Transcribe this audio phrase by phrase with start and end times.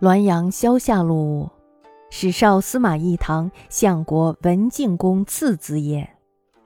[0.00, 1.48] 滦阳萧下路，
[2.10, 6.08] 史少司马懿堂相国文敬公次子也。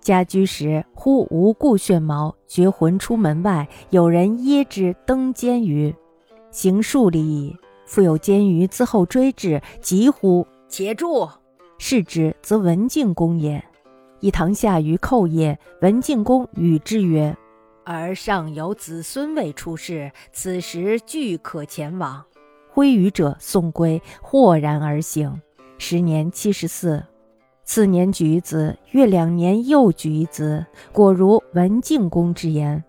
[0.00, 5.94] 家居时，忽无故眩毛，绝魂出门外，有人掖之登监于，
[6.50, 7.54] 行数里矣。
[7.84, 11.28] 复有监于自后追至，急呼：“且住！”
[11.78, 13.62] 视之，则文敬公也。
[14.20, 17.36] 一堂下于寇也，文敬公与之曰
[17.84, 22.24] ：“而尚有子孙未出世，此时俱可前往。”
[22.78, 25.42] 归于者送归，豁然而行。
[25.78, 27.04] 时年七十四。
[27.64, 32.84] 次年举子，越两年又举子，果如文敬公之言。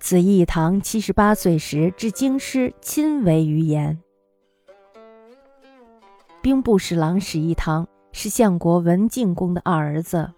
[0.00, 3.96] 子义堂七十八岁时至京师，亲为于言。
[6.42, 10.28] 兵部侍郎史义堂是相国文敬公的二儿子。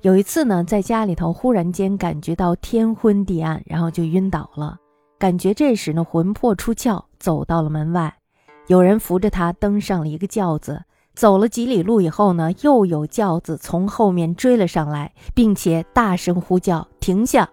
[0.00, 4.78] 有一次呢，在家里头忽然间感觉到天昏地暗，然后就晕倒了。
[5.16, 8.12] 感觉这时呢，魂魄出窍，走到了门外。
[8.72, 17.46] 有人扶着他登上了一个轿子，走了几里路以后呢，又有轿子从后面追了上来，并且大声呼叫停下。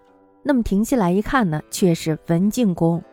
[0.44, 3.04] 那么停下来一看呢，却是文敬公。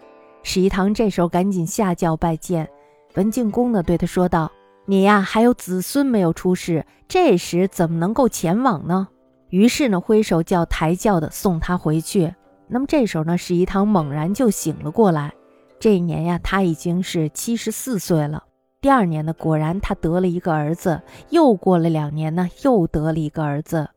[0.45, 2.69] 史一堂这时候赶紧下轿拜见。
[3.17, 4.53] 文敬公呢，对他说道
[4.87, 9.09] ：“你呀，还有子孙没有出世，这时怎么能够前往呢？”
[9.51, 12.33] 于是呢，挥手叫抬轿的送他回去。
[12.69, 15.33] 那么这时候呢，史一堂猛然就醒了过来。
[15.79, 18.45] 这一年呀，他已经是七十四岁了。
[18.81, 21.03] 第二年呢，果然他得了一个儿子。
[21.31, 23.91] 又过了两年呢，又得了一个儿子。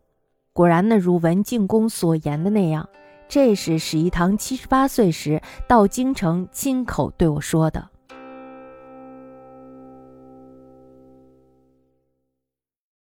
[0.52, 2.90] 果然呢，如文敬公所言的那样，
[3.28, 7.90] 这是史一堂七十八岁时到京城亲口对我说的。